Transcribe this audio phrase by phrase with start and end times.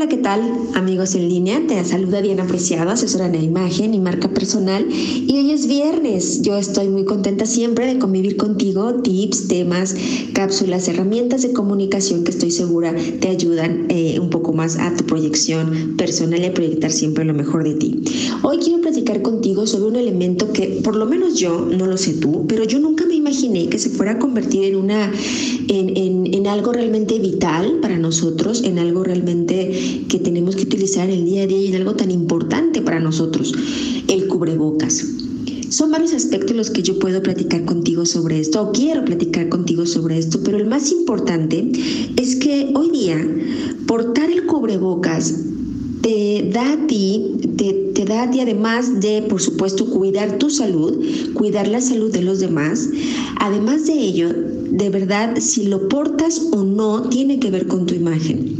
[0.00, 0.40] Hola, ¿qué tal?
[0.76, 4.86] Amigos en línea, te saluda Diana Preciado, asesora de imagen y marca personal.
[4.90, 6.40] Y hoy es viernes.
[6.40, 8.94] Yo estoy muy contenta siempre de convivir contigo.
[9.02, 9.94] Tips, temas,
[10.32, 15.04] cápsulas, herramientas de comunicación que estoy segura te ayudan eh, un poco más a tu
[15.04, 18.00] proyección personal y a proyectar siempre lo mejor de ti.
[18.42, 22.14] Hoy quiero platicar contigo sobre un elemento que, por lo menos yo, no lo sé
[22.14, 25.12] tú, pero yo nunca me imaginé que se fuera a convertir en una,
[25.68, 31.08] en, en, en algo realmente vital para nosotros, en algo realmente que tenemos que utilizar
[31.08, 33.52] en el día a día y en algo tan importante para nosotros,
[34.08, 35.04] el cubrebocas.
[35.70, 39.86] Son varios aspectos los que yo puedo platicar contigo sobre esto, o quiero platicar contigo
[39.86, 41.70] sobre esto, pero el más importante
[42.16, 43.16] es que hoy día
[43.86, 45.32] portar el cubrebocas
[46.02, 50.50] te da a ti, te, te, da a ti además de, por supuesto, cuidar tu
[50.50, 51.04] salud,
[51.34, 52.88] cuidar la salud de los demás,
[53.38, 57.94] además de ello, de verdad, si lo portas o no, tiene que ver con tu
[57.94, 58.59] imagen.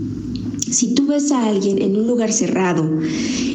[0.70, 2.88] Si tú ves a alguien en un lugar cerrado,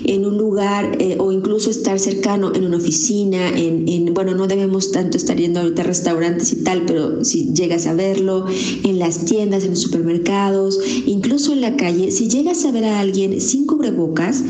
[0.06, 4.48] en un lugar eh, o incluso estar cercano en una oficina, en, en, bueno, no
[4.48, 8.46] debemos tanto estar yendo ahorita a restaurantes y tal, pero si llegas a verlo
[8.84, 13.00] en las tiendas, en los supermercados, incluso en la calle, si llegas a ver a
[13.00, 14.44] alguien sin cubrebocas,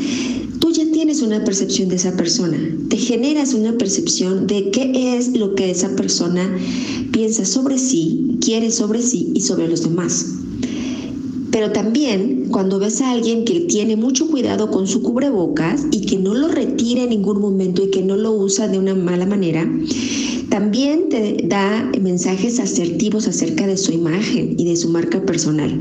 [0.58, 5.36] tú ya tienes una percepción de esa persona, te generas una percepción de qué es
[5.36, 6.58] lo que esa persona
[7.12, 10.26] piensa sobre sí, quiere sobre sí y sobre los demás.
[11.56, 16.18] Pero también cuando ves a alguien que tiene mucho cuidado con su cubrebocas y que
[16.18, 19.66] no lo retira en ningún momento y que no lo usa de una mala manera,
[20.50, 25.80] también te da mensajes asertivos acerca de su imagen y de su marca personal.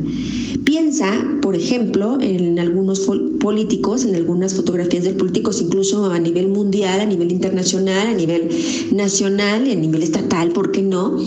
[0.63, 3.01] Piensa, por ejemplo, en algunos
[3.41, 8.47] políticos, en algunas fotografías de políticos, incluso a nivel mundial, a nivel internacional, a nivel
[8.93, 11.17] nacional, a nivel estatal, ¿por qué no?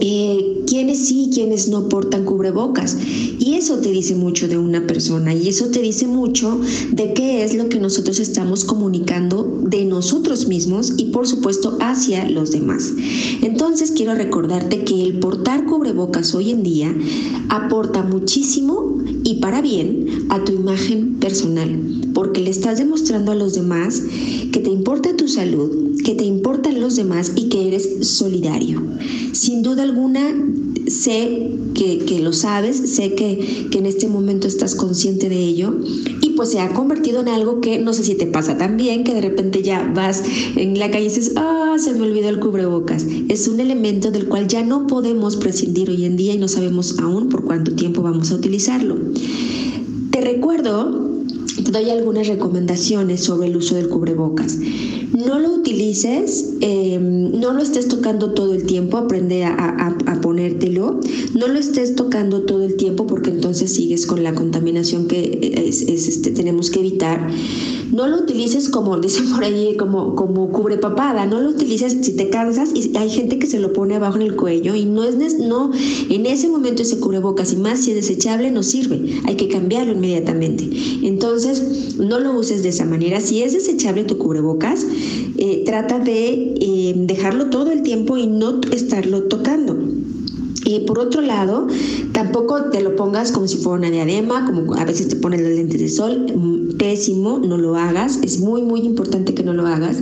[0.00, 2.96] eh, quiénes sí, quiénes no portan cubrebocas.
[3.44, 6.60] Y eso te dice mucho de una persona y eso te dice mucho
[6.92, 12.30] de qué es lo que nosotros estamos comunicando de nosotros mismos y por supuesto hacia
[12.30, 12.92] los demás.
[13.42, 16.94] Entonces quiero recordarte que el portar cubrebocas hoy en día
[17.48, 21.80] aporta muchísimo y para bien a tu imagen personal,
[22.14, 24.04] porque le estás demostrando a los demás
[24.52, 28.82] que te importa tu salud, que te importan los demás y que eres solidario.
[29.32, 30.32] Sin duda alguna,
[30.86, 35.74] sé que, que lo sabes, sé que, que, en este momento estás consciente de ello
[36.20, 39.14] y pues se ha convertido en algo que no sé si te pasa también, que
[39.14, 40.22] de repente ya vas
[40.56, 43.06] en la calle y dices, ah, se me olvidó el cubrebocas.
[43.28, 46.98] Es un elemento del cual ya no podemos prescindir hoy en día y no sabemos
[46.98, 48.96] aún por cuánto tiempo vamos a utilizarlo.
[50.10, 51.12] Te recuerdo
[51.64, 54.58] te doy algunas recomendaciones sobre el uso del cubrebocas.
[55.12, 61.00] No lo utilices, eh, no lo estés tocando todo el tiempo, aprende a, ponértelo.
[61.34, 65.82] No lo estés tocando todo el tiempo porque entonces sigues con la contaminación que es,
[65.82, 67.28] este, tenemos que evitar.
[67.92, 71.26] No lo utilices como, dicen por ahí, como, como cubre papada.
[71.26, 74.22] No lo utilices si te cansas y hay gente que se lo pone abajo en
[74.22, 75.72] el cuello y no es, no,
[76.08, 79.20] en ese momento ese cubrebocas y más si es desechable no sirve.
[79.24, 80.70] Hay que cambiarlo inmediatamente.
[81.02, 83.20] Entonces, no lo uses de esa manera.
[83.20, 84.86] Si es desechable tu cubrebocas,
[85.38, 89.76] eh, trata de eh, dejarlo todo el tiempo y no estarlo tocando.
[90.64, 91.66] Y por otro lado,
[92.12, 95.52] tampoco te lo pongas como si fuera una diadema, como a veces te pones las
[95.52, 96.26] lentes de sol,
[96.78, 99.96] pésimo, no lo hagas, es muy, muy importante que no lo hagas.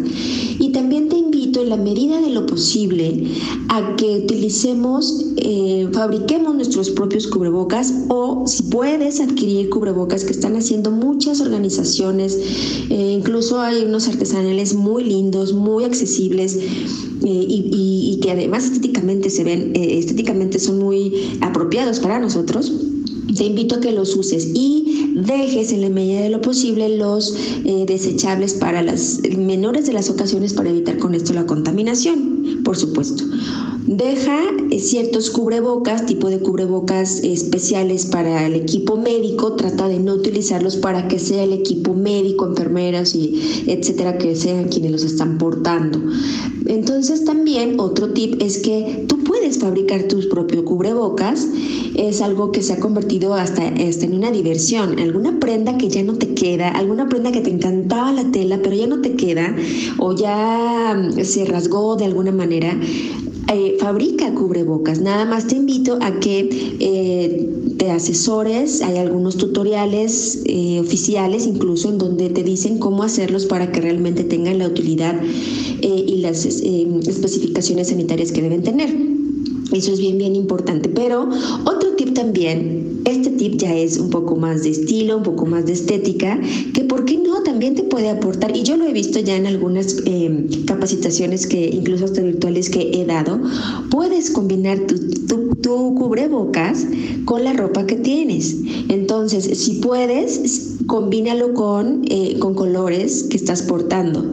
[0.58, 3.26] Y también te invito en la medida de lo posible
[3.68, 10.56] a que utilicemos, eh, fabriquemos nuestros propios cubrebocas o si puedes adquirir cubrebocas que están
[10.56, 12.38] haciendo muchas organizaciones,
[12.90, 16.66] eh, incluso hay unos artesanales muy lindos, muy accesibles eh,
[17.22, 22.72] y, y, que además estéticamente se ven, estéticamente son muy apropiados para nosotros.
[23.36, 24.50] Te invito a que los uses.
[24.54, 27.34] Y dejes en la medida de lo posible los
[27.64, 32.76] eh, desechables para las menores de las ocasiones para evitar con esto la contaminación, por
[32.76, 33.24] supuesto.
[33.86, 34.38] Deja
[34.70, 40.76] eh, ciertos cubrebocas, tipo de cubrebocas especiales para el equipo médico, trata de no utilizarlos
[40.76, 45.98] para que sea el equipo médico, enfermeras y etcétera, que sean quienes los están portando.
[46.66, 51.48] Entonces también otro tip es que tú puedes fabricar tus propios cubrebocas,
[51.96, 56.02] es algo que se ha convertido hasta, hasta en una diversión, alguna prenda que ya
[56.02, 59.54] no te queda, alguna prenda que te encantaba la tela, pero ya no te queda
[59.98, 62.78] o ya mm, se rasgó de alguna manera,
[63.52, 65.00] eh, fabrica cubrebocas.
[65.00, 66.48] Nada más te invito a que
[66.78, 68.80] eh, te asesores.
[68.82, 74.22] Hay algunos tutoriales eh, oficiales incluso en donde te dicen cómo hacerlos para que realmente
[74.22, 75.20] tengan la utilidad
[75.82, 79.19] y las especificaciones sanitarias que deben tener.
[79.72, 80.88] Eso es bien, bien importante.
[80.88, 81.28] Pero
[81.64, 85.66] otro tip también, este tip ya es un poco más de estilo, un poco más
[85.66, 86.40] de estética,
[86.74, 88.56] que por qué no también te puede aportar.
[88.56, 92.90] Y yo lo he visto ya en algunas eh, capacitaciones que incluso hasta virtuales que
[92.92, 93.40] he dado.
[93.90, 94.98] Puedes combinar tu,
[95.56, 96.86] tu, cubrebocas
[97.24, 98.56] con la ropa que tienes.
[98.88, 104.24] Entonces, si puedes, combínalo con, eh, con colores que estás portando.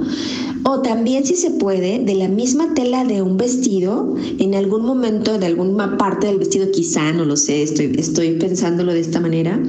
[0.64, 5.38] O también si se puede, de la misma tela de un vestido, en algún momento,
[5.38, 9.60] de alguna parte del vestido, quizá, no lo sé, estoy, estoy pensándolo de esta manera,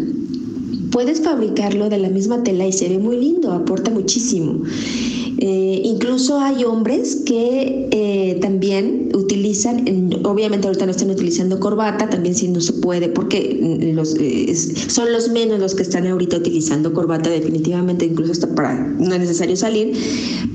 [0.91, 4.63] puedes fabricarlo de la misma tela y se ve muy lindo, aporta muchísimo.
[5.41, 9.85] Eh, incluso hay hombres que eh, también utilizan,
[10.25, 13.57] obviamente ahorita no están utilizando corbata, también si no se puede, porque
[13.95, 18.75] los, eh, son los menos los que están ahorita utilizando corbata, definitivamente, incluso hasta para
[18.75, 19.93] no es necesario salir,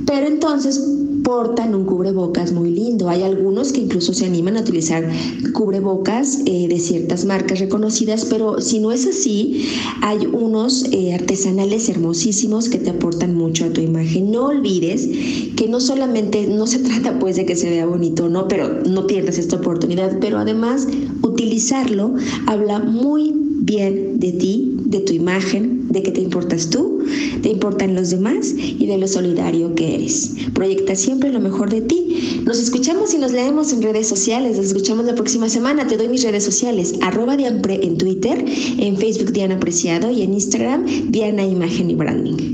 [0.06, 0.84] pero entonces
[1.24, 3.10] portan un cubrebocas muy lindo.
[3.10, 5.10] Hay algunos que incluso se animan a utilizar
[5.54, 9.66] cubrebocas eh, de ciertas marcas reconocidas, pero si no es así,
[10.02, 14.32] hay unos eh, artesanales hermosísimos que te aportan mucho a tu imagen.
[14.32, 15.08] No olvides
[15.56, 18.48] que no solamente, no se trata pues de que se vea bonito, ¿no?
[18.48, 20.88] Pero no pierdas esta oportunidad, pero además
[21.22, 22.16] utilizarlo
[22.48, 23.34] habla muy
[23.64, 27.04] bien de ti, de tu imagen, de que te importas tú,
[27.42, 30.36] te importan los demás y de lo solidario que eres.
[30.54, 32.42] Proyecta siempre lo mejor de ti.
[32.46, 34.58] Nos escuchamos y nos leemos en redes sociales.
[34.58, 35.88] Nos escuchamos la próxima semana.
[35.88, 36.94] Te doy mis redes sociales.
[37.02, 38.46] Arroba Dianpre en Twitter,
[38.78, 42.54] en Facebook Diana Apreciado y en Instagram Diana Imagen y Branding.